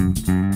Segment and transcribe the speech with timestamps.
[0.00, 0.49] Mm-hmm.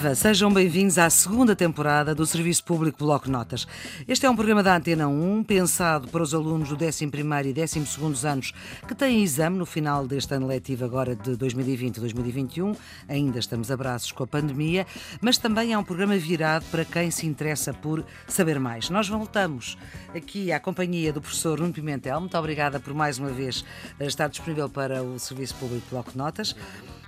[0.00, 0.14] Viva!
[0.14, 3.66] Sejam bem-vindos à segunda temporada do Serviço Público Bloco Notas.
[4.08, 8.24] Este é um programa da Antena 1, pensado para os alunos do 11º e 12º
[8.24, 8.52] anos
[8.88, 12.74] que têm exame no final deste ano letivo agora de 2020-2021.
[13.08, 14.86] Ainda estamos a braços com a pandemia,
[15.20, 18.88] mas também é um programa virado para quem se interessa por saber mais.
[18.88, 19.76] Nós voltamos
[20.14, 22.20] aqui à companhia do professor Nuno Pimentel.
[22.20, 23.62] Muito obrigada por mais uma vez
[24.00, 26.56] estar disponível para o Serviço Público Bloco Notas.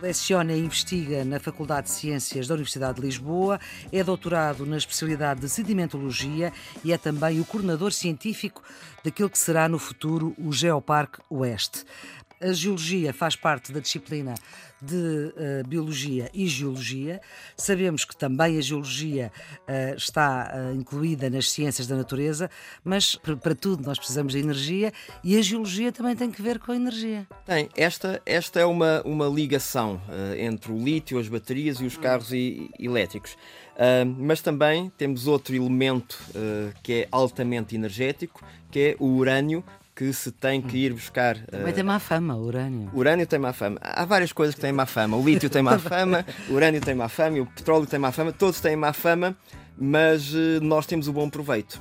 [0.03, 3.61] Leciona e investiga na Faculdade de Ciências da Universidade de Lisboa,
[3.93, 8.63] é doutorado na especialidade de sedimentologia e é também o coordenador científico
[9.05, 11.85] daquilo que será no futuro o Geoparque Oeste.
[12.43, 14.35] A geologia faz parte da disciplina
[14.83, 17.21] de uh, Biologia e Geologia.
[17.57, 22.51] Sabemos que também a Geologia uh, está uh, incluída nas ciências da natureza,
[22.85, 24.93] mas para tudo nós precisamos de energia
[25.23, 27.29] e a Geologia também tem que ver com a energia.
[27.47, 27.69] Tem.
[27.77, 30.01] Esta, esta é uma, uma ligação
[30.37, 33.37] entre o lítio, as baterias e os carros e, elétricos.
[34.17, 36.19] mas também temos outro elemento
[36.83, 41.37] que é altamente energético, que é o urânio, que se tem que ir buscar.
[41.47, 42.91] Também uh, tem má fama, o urânio.
[42.93, 43.79] O urânio tem má fama.
[43.81, 45.17] Há várias coisas que têm má fama.
[45.17, 48.33] O lítio tem má fama, o urânio tem má fama, o petróleo tem má fama,
[48.33, 49.37] todos têm má fama,
[49.77, 51.81] mas uh, nós temos o bom proveito.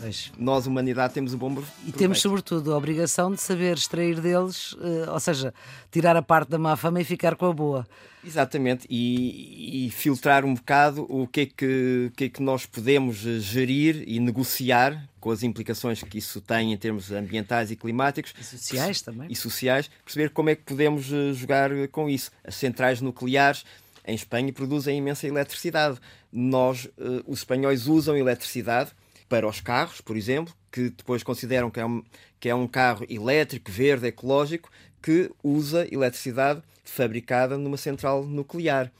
[0.00, 0.32] Pois.
[0.38, 1.74] Nós, humanidade, temos o bom proveito.
[1.86, 5.52] E temos, sobretudo, a obrigação de saber extrair deles, uh, ou seja,
[5.90, 7.86] tirar a parte da má fama e ficar com a boa.
[8.24, 13.16] Exatamente, e, e, filtrar um bocado o que é que, que, é que nós podemos
[13.16, 18.34] gerir e negociar com as implicações que isso tem em termos ambientais e climáticos.
[18.38, 19.26] E sociais também.
[19.30, 22.30] E sociais, perceber como é que podemos eh, jogar com isso.
[22.44, 23.64] As centrais nucleares
[24.06, 25.98] em Espanha produzem imensa eletricidade.
[26.32, 26.88] Nós,
[27.26, 28.92] os espanhóis, usam eletricidade
[29.30, 32.02] para os carros, por exemplo, que depois consideram que é um,
[32.40, 34.68] que é um carro elétrico, verde, ecológico,
[35.00, 38.90] que usa eletricidade fabricada numa central nuclear.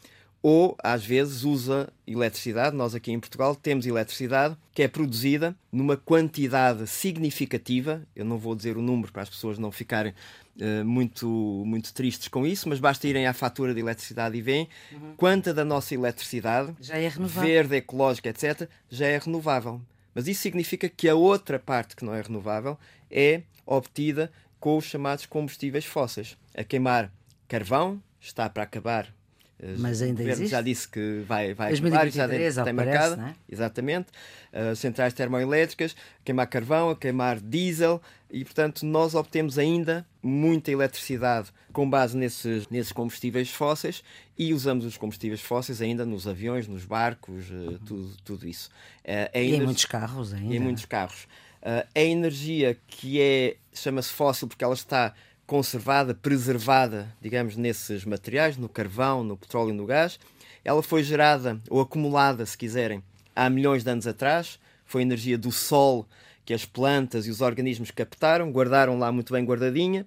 [0.41, 2.75] Ou, às vezes, usa eletricidade.
[2.75, 8.03] Nós, aqui em Portugal, temos eletricidade que é produzida numa quantidade significativa.
[8.17, 10.15] Eu não vou dizer o número para as pessoas não ficarem
[10.59, 11.29] uh, muito,
[11.67, 15.15] muito tristes com isso, mas basta irem à fatura de eletricidade e veem uhum.
[15.17, 19.83] quanta da nossa eletricidade, já é verde, ecológica, etc., já é renovável.
[20.15, 22.79] Mas isso significa que a outra parte que não é renovável
[23.11, 26.37] é obtida com os chamados combustíveis fósseis.
[26.55, 27.13] A queimar
[27.49, 29.13] carvão, está para acabar.
[29.79, 30.51] Mas ainda existe?
[30.51, 33.17] Já disse que vai, vai 2023, acabar, já tem marcado.
[33.17, 33.53] Parece, é?
[33.53, 34.07] Exatamente.
[34.53, 35.95] Uh, centrais termoelétricas,
[36.25, 38.01] queimar carvão, queimar diesel
[38.31, 44.03] e, portanto, nós obtemos ainda muita eletricidade com base nesses, nesses combustíveis fósseis
[44.39, 48.71] e usamos os combustíveis fósseis ainda nos aviões, nos barcos, uh, tudo, tudo isso.
[49.05, 50.55] Uh, e em muitos carros ainda.
[50.55, 51.25] E em muitos carros.
[51.63, 55.13] Uh, a energia que é, chama-se fóssil porque ela está
[55.51, 60.17] conservada, preservada, digamos, nesses materiais, no carvão, no petróleo e no gás,
[60.65, 63.03] ela foi gerada ou acumulada, se quiserem,
[63.35, 64.61] há milhões de anos atrás.
[64.85, 66.07] Foi energia do sol
[66.45, 70.07] que as plantas e os organismos captaram, guardaram lá muito bem guardadinha.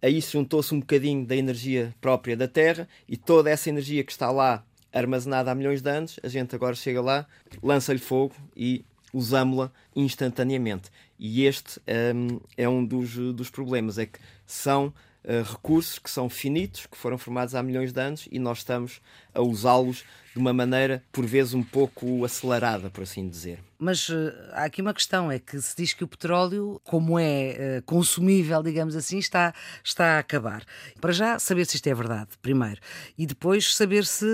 [0.00, 4.12] A isso juntou-se um bocadinho da energia própria da Terra e toda essa energia que
[4.12, 7.26] está lá armazenada há milhões de anos, a gente agora chega lá,
[7.60, 10.88] lança-lhe fogo e usámo-la instantaneamente.
[11.18, 11.80] E este
[12.14, 14.86] um, é um dos, dos problemas, é que são
[15.24, 19.00] uh, recursos que são finitos, que foram formados há milhões de anos e nós estamos
[19.32, 23.60] a usá-los de uma maneira, por vezes, um pouco acelerada, por assim dizer.
[23.78, 27.78] Mas uh, há aqui uma questão: é que se diz que o petróleo, como é
[27.78, 30.64] uh, consumível, digamos assim, está, está a acabar.
[31.00, 32.80] Para já, saber se isto é verdade, primeiro,
[33.16, 34.26] e depois saber se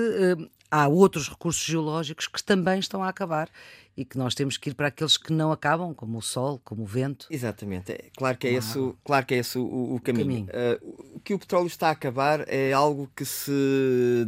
[0.71, 3.49] há outros recursos geológicos que também estão a acabar
[3.97, 6.83] e que nós temos que ir para aqueles que não acabam, como o sol, como
[6.83, 7.27] o vento.
[7.31, 10.47] Exatamente, é, claro que é esse, claro que é esse o, o caminho.
[10.47, 10.47] caminho.
[10.47, 13.53] Uh, o que o petróleo está a acabar é algo que se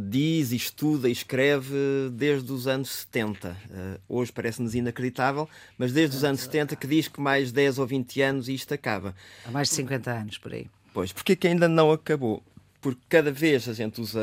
[0.09, 1.73] diz, estuda e escreve
[2.11, 3.49] desde os anos 70.
[3.49, 7.79] Uh, ah, hoje parece-nos inacreditável, mas desde os anos 70 que diz que mais 10
[7.79, 9.15] ou 20 anos isto acaba.
[9.45, 10.67] Há mais de 50 anos, por aí.
[10.93, 12.43] Pois, porque é que ainda não acabou?
[12.83, 14.19] porque cada vez a gente usa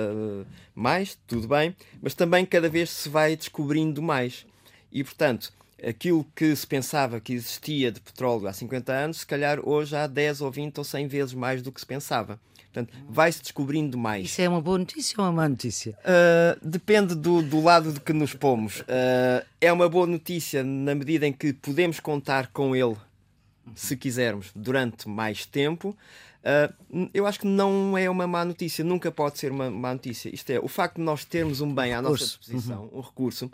[0.75, 4.47] mais, tudo bem, mas também cada vez se vai descobrindo mais.
[4.93, 5.53] E, portanto,
[5.87, 10.07] aquilo que se pensava que existia de petróleo há 50 anos, se calhar hoje há
[10.07, 12.39] 10 ou 20 ou 100 vezes mais do que se pensava.
[12.73, 14.27] Portanto, vai-se descobrindo mais.
[14.27, 15.99] Isso é uma boa notícia ou uma má notícia?
[16.01, 18.81] Uh, depende do, do, lado de que nos pomos.
[18.81, 22.97] Uh, é uma boa notícia na medida em que podemos contar com ele,
[23.75, 25.97] se quisermos, durante mais tempo.
[26.41, 30.33] Uh, eu acho que não é uma má notícia, nunca pode ser uma má notícia.
[30.33, 32.99] Isto é, o facto de nós termos um bem à nossa disposição, uhum.
[32.99, 33.51] um recurso,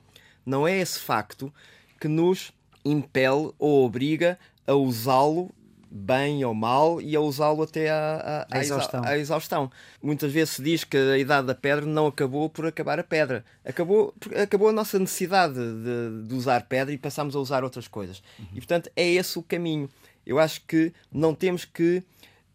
[0.47, 1.53] não é esse facto
[2.01, 2.53] que nos
[2.85, 5.51] impele ou obriga a usá-lo
[5.91, 9.05] bem ou mal e a usá-lo até à, à, à, exaustão.
[9.05, 9.71] à, exaustão.
[10.03, 13.45] Muitas vezes se diz que a idade da pedra não acabou por acabar a pedra.
[13.65, 18.23] Acabou, acabou a nossa necessidade de, de usar pedra e passamos a usar outras coisas.
[18.39, 18.47] Uhum.
[18.53, 19.89] E portanto é esse o caminho.
[20.27, 22.03] Eu acho que não temos que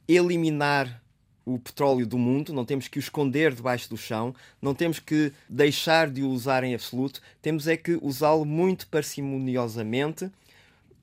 [0.07, 1.01] eliminar
[1.45, 5.33] o petróleo do mundo, não temos que o esconder debaixo do chão, não temos que
[5.49, 10.29] deixar de o usar em absoluto, temos é que usá-lo muito parcimoniosamente.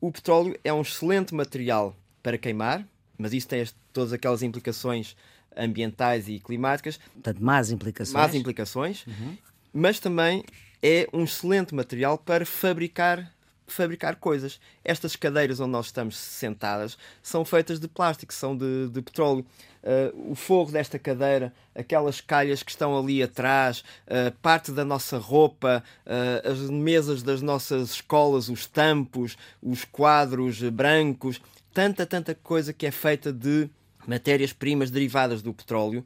[0.00, 2.86] O petróleo é um excelente material para queimar,
[3.16, 5.16] mas isso tem todas aquelas implicações
[5.56, 6.98] ambientais e climáticas.
[7.14, 8.14] Portanto, más implicações.
[8.14, 9.36] Más implicações, uhum.
[9.72, 10.44] mas também
[10.80, 13.32] é um excelente material para fabricar
[13.72, 14.60] fabricar coisas.
[14.84, 19.44] Estas cadeiras onde nós estamos sentadas são feitas de plástico, são de, de petróleo.
[19.82, 25.18] Uh, o fogo desta cadeira, aquelas calhas que estão ali atrás, uh, parte da nossa
[25.18, 31.40] roupa, uh, as mesas das nossas escolas, os tampos, os quadros brancos,
[31.72, 33.70] tanta, tanta coisa que é feita de
[34.06, 36.02] matérias-primas derivadas do petróleo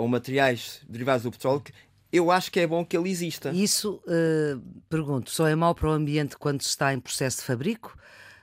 [0.00, 1.72] ou materiais derivados do petróleo que
[2.12, 3.50] eu acho que é bom que ele exista.
[3.50, 7.44] Isso, uh, pergunto, só é mau para o ambiente quando se está em processo de
[7.44, 7.96] fabrico?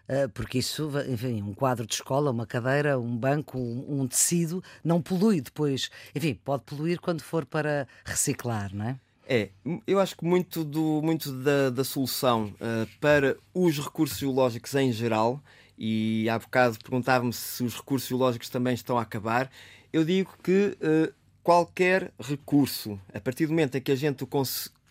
[0.07, 4.63] Uh, porque isso, enfim, um quadro de escola, uma cadeira, um banco, um, um, tecido,
[4.83, 5.89] não polui depois.
[6.13, 8.99] Enfim, pode poluir quando for para reciclar, não é?
[9.25, 9.49] É,
[9.87, 14.91] eu acho que muito, do, muito da, da solução uh, para os recursos geológicos em
[14.91, 15.41] geral
[15.77, 19.49] e há bocado perguntava-me se os recursos geológicos também estão a acabar.
[19.91, 21.13] Eu digo que uh,
[21.43, 24.27] qualquer recurso, a partir do momento em que a gente o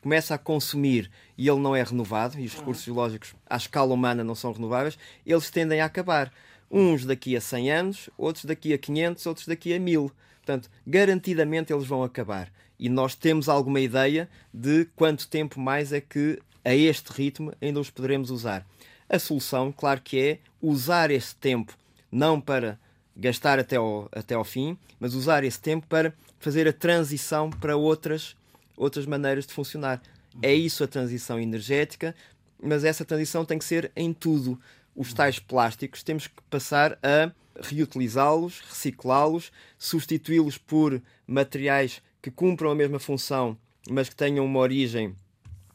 [0.03, 4.23] começa a consumir e ele não é renovado, e os recursos geológicos à escala humana
[4.23, 6.33] não são renováveis, eles tendem a acabar.
[6.71, 10.11] Uns daqui a 100 anos, outros daqui a 500, outros daqui a 1000.
[10.39, 12.53] Portanto, garantidamente eles vão acabar.
[12.79, 17.79] E nós temos alguma ideia de quanto tempo mais é que, a este ritmo, ainda
[17.79, 18.67] os poderemos usar.
[19.09, 21.77] A solução, claro que é usar esse tempo
[22.11, 22.79] não para
[23.17, 27.77] gastar até ao, até ao fim, mas usar esse tempo para fazer a transição para
[27.77, 28.37] outras,
[28.77, 30.03] outras maneiras de funcionar.
[30.43, 32.15] É isso a transição energética,
[32.61, 34.61] mas essa transição tem que ser em tudo.
[34.95, 37.31] Os tais plásticos temos que passar a
[37.61, 43.57] reutilizá-los, reciclá-los, substituí-los por materiais que cumpram a mesma função,
[43.89, 45.15] mas que tenham uma origem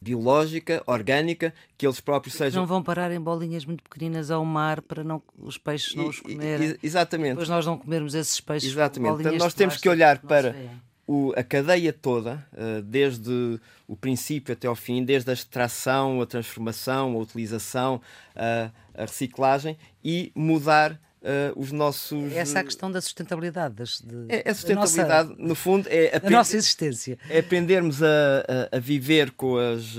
[0.02, 2.62] biológica, orgânica, que eles próprios sejam.
[2.62, 6.20] Não vão parar em bolinhas muito pequeninas ao mar para não, os peixes não os
[6.20, 6.78] comerem.
[6.82, 7.32] Exatamente.
[7.32, 8.72] Depois nós não comermos esses peixes.
[8.72, 9.22] Exatamente.
[9.22, 10.56] Então, nós temos que olhar para
[11.08, 16.26] o, a cadeia toda, uh, desde o princípio até ao fim, desde a extração, a
[16.26, 18.02] transformação, a utilização,
[18.36, 22.32] uh, a reciclagem e mudar Uh, os nossos.
[22.34, 23.76] Essa é a questão da sustentabilidade.
[23.76, 27.18] De, é, a sustentabilidade, nossa, no fundo, é a nossa existência.
[27.28, 28.08] É aprendermos a,
[28.72, 29.96] a, a, viver com, as,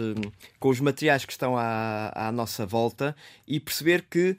[0.60, 3.16] com os materiais que estão à, à nossa volta
[3.48, 4.36] e perceber que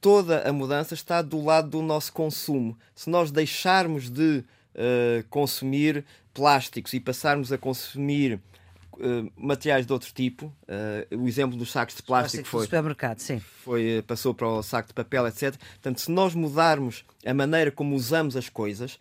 [0.00, 2.76] toda a mudança está do lado do nosso consumo.
[2.94, 4.44] Se nós deixarmos de
[4.74, 8.40] uh, consumir plásticos e passarmos a consumir
[9.00, 10.46] uh, materiais de outro tipo.
[10.46, 12.64] Uh, o exemplo dos sacos de plástico foi.
[12.64, 13.38] supermercado, sim.
[13.38, 15.54] Foi, passou para o saco de papel, etc.
[15.56, 18.98] Portanto, se nós mudarmos a maneira como usamos as coisas,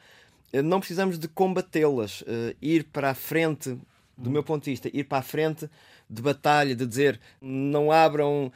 [0.64, 2.24] não precisamos de combatê-las.
[2.62, 3.78] ir para a frente,
[4.16, 5.70] do meu ponto de vista, ir para a frente
[6.10, 8.52] de batalha, de dizer não abram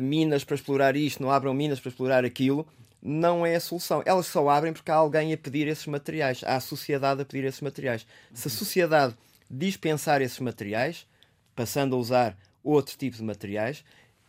[0.00, 2.66] minas para explorar isto, não abram minas para explorar aquilo
[3.02, 4.02] não é a solução.
[4.04, 7.46] Elas só abrem porque há alguém a pedir esses materiais, há a sociedade a pedir
[7.46, 8.06] esses materiais.
[8.34, 9.14] Se a sociedade
[9.50, 11.06] dispensar esses materiais,
[11.54, 13.84] passando a usar outro tipo de materiais,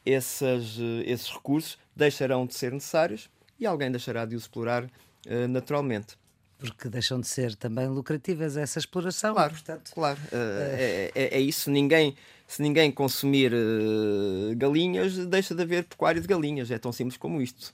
[0.05, 5.47] esses, eh, esses recursos deixarão de ser necessários e alguém deixará de os explorar uh,
[5.49, 6.17] naturalmente.
[6.57, 9.33] Porque deixam de ser também lucrativas essa exploração.
[9.33, 10.19] Claro, portanto, claro.
[10.31, 11.71] Uh, é, é, é, isso.
[11.71, 12.15] Ninguém,
[12.47, 16.69] se ninguém consumir uh, galinhas, deixa de haver pecuário de galinhas.
[16.69, 17.73] É tão simples como isto.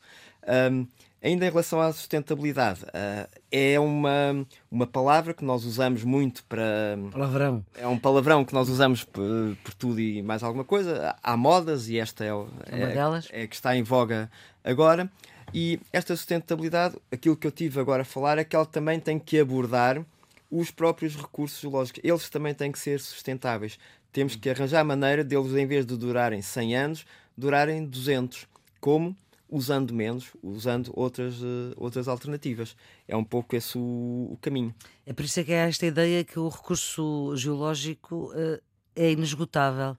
[0.72, 0.88] Um,
[1.26, 7.00] Ainda em relação à sustentabilidade, uh, é uma, uma palavra que nós usamos muito para.
[7.12, 7.66] Palavrão.
[7.76, 11.16] É um palavrão que nós usamos por, por tudo e mais alguma coisa.
[11.24, 12.30] Há modas e esta é,
[12.68, 13.28] é, delas.
[13.32, 14.30] é que está em voga
[14.64, 15.12] agora.
[15.52, 19.18] E esta sustentabilidade, aquilo que eu tive agora a falar, é que ela também tem
[19.18, 20.06] que abordar
[20.52, 22.02] os próprios recursos geológicos.
[22.04, 23.80] Eles também têm que ser sustentáveis.
[24.12, 27.06] Temos que arranjar a maneira deles, em vez de durarem 100 anos,
[27.36, 28.46] durarem 200.
[28.80, 29.16] Como?
[29.50, 32.76] Usando menos, usando outras, uh, outras alternativas.
[33.08, 34.74] É um pouco esse o, o, caminho.
[35.06, 38.62] É por isso é que é esta ideia que o recurso geológico uh,
[38.96, 39.98] é inesgotável.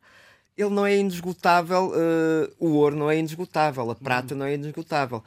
[0.57, 5.23] Ele não é inesgotável, uh, o ouro não é inesgotável, a prata não é inesgotável.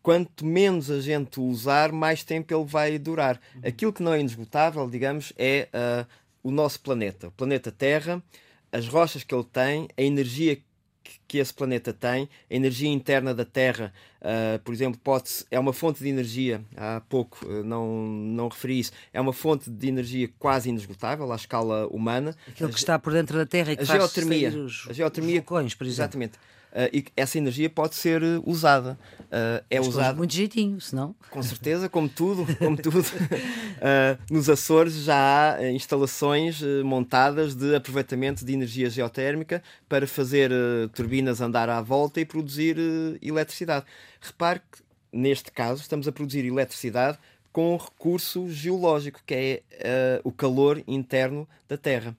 [0.00, 3.40] quanto menos a gente usar, mais tempo ele vai durar.
[3.64, 5.68] Aquilo que não é inesgotável, digamos, é
[6.42, 7.28] o nosso planeta.
[7.28, 8.22] O planeta Terra,
[8.70, 10.58] as rochas que ele tem, a energia
[11.26, 12.28] que esse planeta tem.
[12.50, 17.00] A energia interna da Terra, uh, por exemplo, pode é uma fonte de energia, há
[17.08, 21.86] pouco uh, não, não referi isso, é uma fonte de energia quase inesgotável à escala
[21.88, 22.36] humana.
[22.46, 25.34] Aquilo que está por dentro da Terra e que a faz geotermia, os, a geotermia,
[25.34, 26.04] os vulcões, por exemplo.
[26.04, 26.38] Exatamente.
[26.72, 28.98] Uh, e essa energia pode ser uh, usada.
[29.22, 31.14] Uh, é Mas usada muito jeitinho, senão.
[31.30, 33.04] Com certeza, como tudo, como tudo.
[34.30, 40.50] nos Açores já há instalações montadas de aproveitamento de energia geotérmica para fazer
[40.94, 42.76] turbinas andar à volta e produzir
[43.22, 43.86] eletricidade.
[44.20, 44.82] Repare que
[45.12, 47.18] neste caso estamos a produzir eletricidade
[47.52, 52.16] com recurso geológico, que é o calor interno da Terra.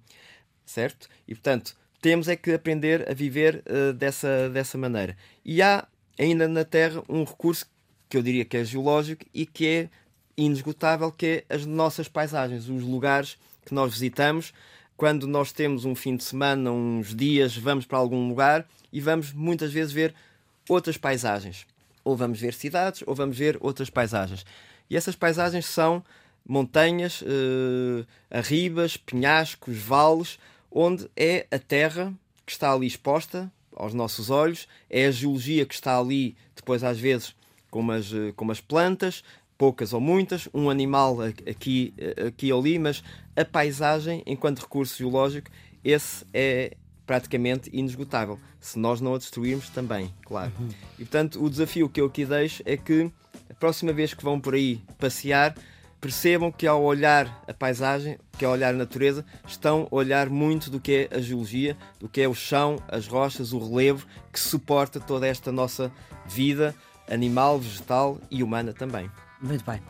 [0.65, 1.07] Certo?
[1.27, 5.15] E portanto, temos é que aprender a viver uh, dessa, dessa maneira.
[5.43, 5.87] E há
[6.17, 7.65] ainda na Terra um recurso
[8.09, 9.89] que eu diria que é geológico e que é
[10.35, 14.53] inesgotável, que é as nossas paisagens, os lugares que nós visitamos.
[14.97, 19.31] Quando nós temos um fim de semana, uns dias, vamos para algum lugar e vamos
[19.31, 20.13] muitas vezes ver
[20.67, 21.65] outras paisagens.
[22.03, 24.45] Ou vamos ver cidades, ou vamos ver outras paisagens.
[24.89, 26.03] E essas paisagens são
[26.45, 30.39] montanhas, uh, arribas, penhascos, vales,
[30.71, 32.13] onde é a terra
[32.45, 36.99] que está ali exposta aos nossos olhos, é a geologia que está ali, depois às
[36.99, 37.35] vezes
[37.69, 39.23] como as, como as plantas,
[39.57, 41.93] poucas ou muitas, um animal aqui,
[42.27, 43.03] aqui ou ali, mas
[43.35, 45.49] a paisagem, enquanto recurso geológico,
[45.83, 50.51] esse é praticamente inesgotável, se nós não a destruirmos também, claro.
[50.59, 50.69] Uhum.
[50.93, 53.11] E portanto, o desafio que eu aqui deixo é que
[53.49, 55.55] a próxima vez que vão por aí passear,
[55.99, 60.69] percebam que ao olhar a paisagem, que ao olhar a natureza, estão a olhar muito
[60.69, 64.39] do que é a geologia, do que é o chão, as rochas, o relevo que
[64.39, 65.91] suporta toda esta nossa
[66.25, 66.73] vida
[67.09, 69.09] animal, vegetal e humana também.
[69.41, 69.81] Muito bem.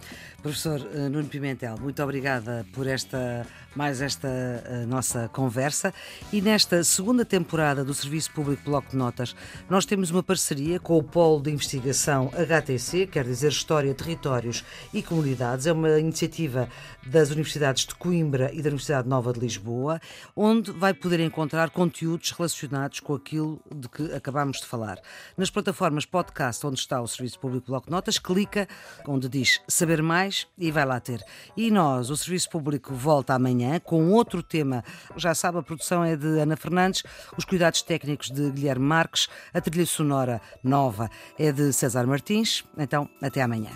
[0.41, 3.45] Professor eh, Nuno Pimentel, muito obrigada por esta
[3.75, 5.93] mais esta uh, nossa conversa.
[6.31, 9.35] E nesta segunda temporada do Serviço Público Bloco de Notas,
[9.69, 15.01] nós temos uma parceria com o Polo de Investigação HTC, quer dizer História, Territórios e
[15.01, 15.65] Comunidades.
[15.65, 16.69] É uma iniciativa
[17.05, 19.99] das Universidades de Coimbra e da Universidade Nova de Lisboa,
[20.35, 24.99] onde vai poder encontrar conteúdos relacionados com aquilo de que acabámos de falar.
[25.37, 28.67] Nas plataformas podcast, onde está o Serviço Público Bloco de Notas, clica
[29.07, 31.23] onde diz saber mais e vai lá ter.
[31.55, 34.83] E nós, o Serviço Público, volta amanhã com outro tema.
[35.17, 37.03] Já sabe, a produção é de Ana Fernandes,
[37.37, 42.63] os cuidados técnicos de Guilherme Marques, a trilha sonora nova é de César Martins.
[42.77, 43.71] Então, até amanhã.